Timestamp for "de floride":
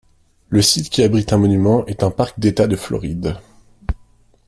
2.65-3.35